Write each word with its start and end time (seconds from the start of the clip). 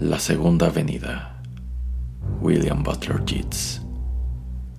La 0.00 0.20
Segunda 0.20 0.66
Avenida, 0.66 1.42
William 2.40 2.84
Butler 2.84 3.20
Yeats, 3.24 3.80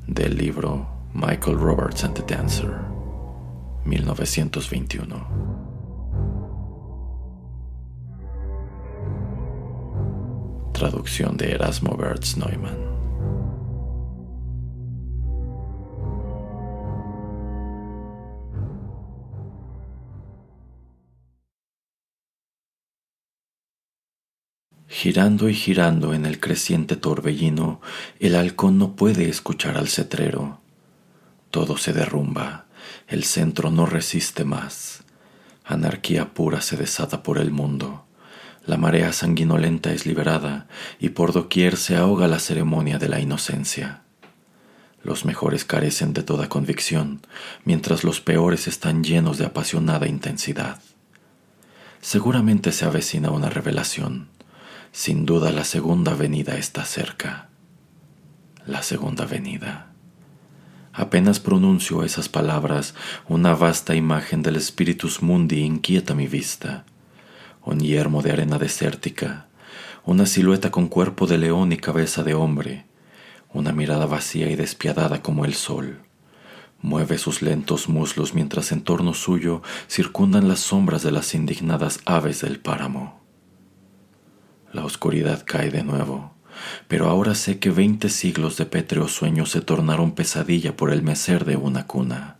del 0.07 0.37
libro 0.37 0.87
Michael 1.13 1.57
Roberts 1.57 2.05
and 2.05 2.15
the 2.15 2.23
Dancer, 2.23 2.79
1921. 3.83 5.27
Traducción 10.71 11.35
de 11.35 11.51
Erasmo 11.51 11.97
Bertz 11.97 12.37
Neumann. 12.37 12.98
Girando 25.01 25.47
y 25.47 25.53
girando 25.53 26.13
en 26.13 26.25
el 26.25 26.41
creciente 26.41 26.97
torbellino, 26.97 27.79
el 28.19 28.35
halcón 28.35 28.77
no 28.77 28.97
puede 28.97 29.29
escuchar 29.29 29.77
al 29.77 29.87
cetrero. 29.87 30.59
Todo 31.51 31.77
se 31.77 31.93
derrumba, 31.93 32.65
el 33.07 33.23
centro 33.23 33.71
no 33.71 33.85
resiste 33.85 34.43
más. 34.43 35.05
Anarquía 35.63 36.33
pura 36.33 36.59
se 36.59 36.75
desata 36.75 37.23
por 37.23 37.37
el 37.37 37.49
mundo. 37.49 38.03
La 38.65 38.75
marea 38.75 39.13
sanguinolenta 39.13 39.93
es 39.93 40.05
liberada 40.05 40.67
y 40.99 41.07
por 41.07 41.31
doquier 41.31 41.77
se 41.77 41.95
ahoga 41.95 42.27
la 42.27 42.39
ceremonia 42.39 42.99
de 42.99 43.07
la 43.07 43.21
inocencia. 43.21 44.01
Los 45.01 45.23
mejores 45.23 45.63
carecen 45.63 46.11
de 46.11 46.23
toda 46.23 46.49
convicción, 46.49 47.21
mientras 47.63 48.03
los 48.03 48.19
peores 48.19 48.67
están 48.67 49.05
llenos 49.05 49.37
de 49.37 49.45
apasionada 49.45 50.09
intensidad. 50.09 50.81
Seguramente 52.01 52.73
se 52.73 52.83
avecina 52.83 53.31
una 53.31 53.49
revelación 53.49 54.27
sin 54.91 55.25
duda 55.25 55.51
la 55.51 55.63
segunda 55.63 56.13
venida 56.13 56.57
está 56.57 56.83
cerca. 56.83 57.49
La 58.65 58.83
segunda 58.83 59.25
venida. 59.25 59.93
Apenas 60.93 61.39
pronuncio 61.39 62.03
esas 62.03 62.29
palabras, 62.29 62.95
una 63.27 63.53
vasta 63.53 63.95
imagen 63.95 64.41
del 64.41 64.59
Spiritus 64.59 65.21
Mundi 65.21 65.59
inquieta 65.59 66.13
mi 66.15 66.27
vista. 66.27 66.85
Un 67.63 67.79
yermo 67.79 68.21
de 68.21 68.31
arena 68.31 68.57
desértica, 68.57 69.47
una 70.03 70.25
silueta 70.25 70.71
con 70.71 70.87
cuerpo 70.87 71.27
de 71.27 71.37
león 71.37 71.71
y 71.71 71.77
cabeza 71.77 72.23
de 72.23 72.33
hombre, 72.33 72.85
una 73.53 73.71
mirada 73.71 74.07
vacía 74.07 74.49
y 74.49 74.55
despiadada 74.55 75.21
como 75.21 75.45
el 75.45 75.53
sol. 75.53 75.99
Mueve 76.81 77.17
sus 77.17 77.41
lentos 77.41 77.89
muslos 77.89 78.33
mientras 78.33 78.71
en 78.71 78.81
torno 78.81 79.13
suyo 79.13 79.61
circundan 79.87 80.47
las 80.47 80.59
sombras 80.61 81.03
de 81.03 81.11
las 81.11 81.35
indignadas 81.35 81.99
aves 82.05 82.41
del 82.41 82.59
páramo. 82.59 83.19
La 84.71 84.85
oscuridad 84.85 85.43
cae 85.45 85.71
de 85.71 85.83
nuevo, 85.83 86.33
pero 86.87 87.09
ahora 87.09 87.33
sé 87.33 87.59
que 87.59 87.71
veinte 87.71 88.09
siglos 88.09 88.57
de 88.57 88.65
pétreo 88.65 89.07
sueño 89.07 89.45
se 89.45 89.61
tornaron 89.61 90.11
pesadilla 90.11 90.75
por 90.77 90.91
el 90.91 91.01
mecer 91.01 91.45
de 91.45 91.55
una 91.55 91.87
cuna. 91.87 92.37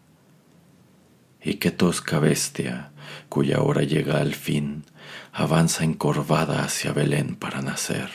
Y 1.42 1.56
qué 1.56 1.72
tosca 1.72 2.20
bestia, 2.20 2.92
cuya 3.30 3.62
hora 3.62 3.82
llega 3.82 4.20
al 4.20 4.36
fin, 4.36 4.86
avanza 5.34 5.84
encorvada 5.84 6.64
hacia 6.64 6.92
Belén 6.92 7.36
para 7.36 7.62
nacer. 7.62 8.10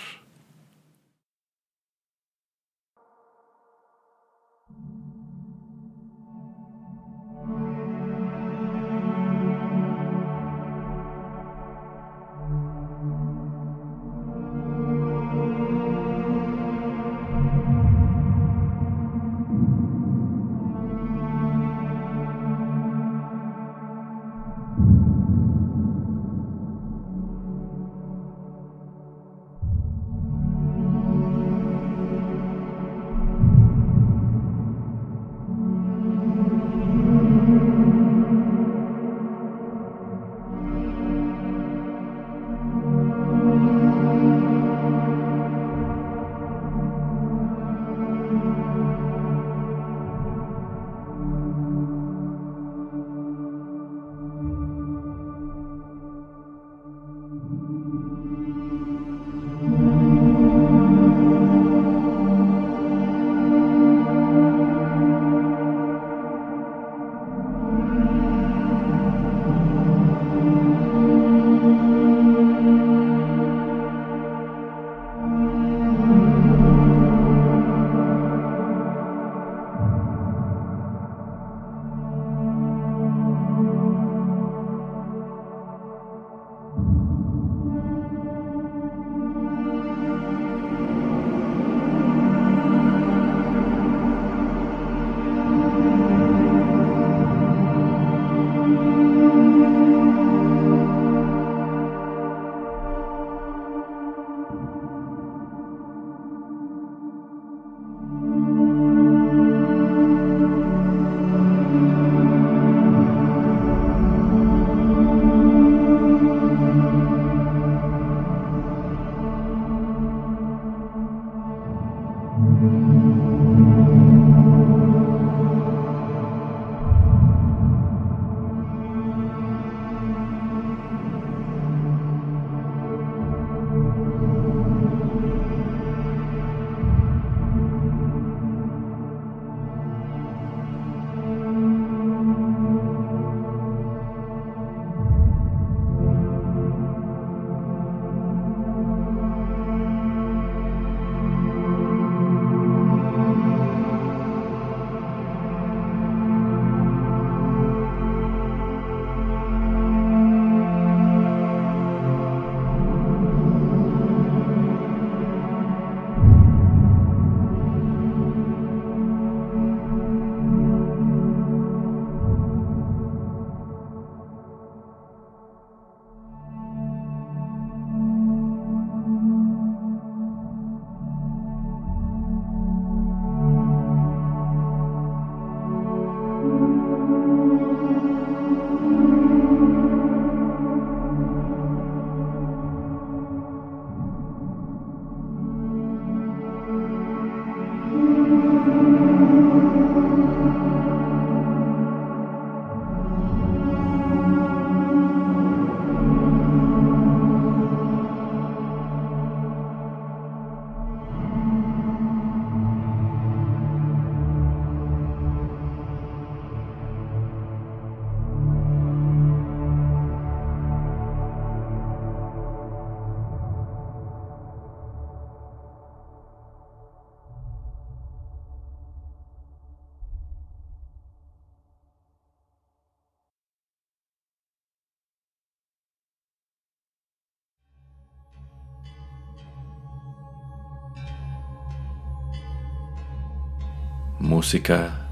Música 244.25 245.07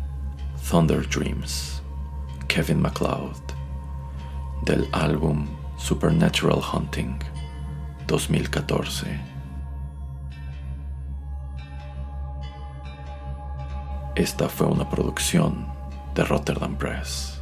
Thunder 0.70 1.06
Dreams, 1.06 1.82
Kevin 2.48 2.80
MacLeod, 2.80 3.42
del 4.64 4.88
álbum 4.92 5.46
Supernatural 5.76 6.62
Hunting 6.62 7.18
2014. 8.06 9.20
Esta 14.14 14.48
fue 14.48 14.66
una 14.66 14.88
producción 14.88 15.66
de 16.14 16.24
Rotterdam 16.24 16.74
Press. 16.78 17.41